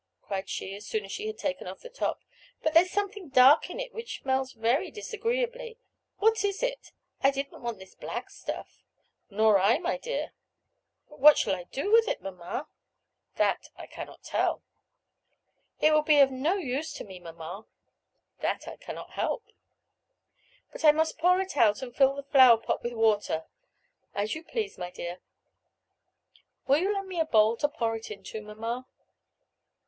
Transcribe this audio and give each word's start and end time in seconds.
cried 0.23 0.49
she, 0.49 0.73
as 0.75 0.83
soon 0.87 1.05
as 1.05 1.11
she 1.11 1.27
had 1.27 1.37
taken 1.37 1.67
off 1.67 1.81
the 1.81 1.87
top, 1.87 2.23
"but 2.63 2.73
there's 2.73 2.89
something 2.89 3.29
dark 3.29 3.69
in 3.69 3.79
it 3.79 3.93
which 3.93 4.19
smells 4.19 4.51
very 4.53 4.89
disagreeably. 4.89 5.77
What 6.17 6.43
is 6.43 6.63
it? 6.63 6.91
I 7.21 7.29
didn't 7.29 7.61
want 7.61 7.77
this 7.77 7.93
black 7.93 8.31
stuff." 8.31 8.83
"Nor 9.29 9.59
I, 9.59 9.77
my 9.77 9.99
dear." 9.99 10.31
"But 11.07 11.19
what 11.19 11.37
shall 11.37 11.53
I 11.55 11.65
do 11.65 11.91
with 11.91 12.07
it, 12.07 12.19
mamma?" 12.19 12.67
"That 13.35 13.69
I 13.77 13.85
cannot 13.85 14.23
tell." 14.23 14.63
"It 15.79 15.93
will 15.93 16.01
be 16.01 16.17
of 16.19 16.31
no 16.31 16.55
use 16.55 16.93
to 16.93 17.03
me, 17.03 17.19
mamma." 17.19 17.67
"That 18.39 18.67
I 18.67 18.77
cannot 18.77 19.11
help." 19.11 19.49
"But 20.71 20.83
I 20.83 20.91
must 20.91 21.19
pour 21.19 21.39
it 21.39 21.55
out, 21.55 21.83
and 21.83 21.95
fill 21.95 22.15
the 22.15 22.23
flower 22.23 22.57
pot 22.57 22.81
with 22.81 22.93
water." 22.93 23.45
"As 24.15 24.33
you 24.33 24.43
please, 24.43 24.79
my 24.79 24.89
dear." 24.89 25.19
"Will 26.65 26.79
you 26.79 26.91
lend 26.91 27.07
me 27.07 27.19
a 27.19 27.25
bowl 27.25 27.55
to 27.57 27.67
pour 27.69 27.95
it 27.95 28.09
into, 28.09 28.41
mamma?" 28.41 28.87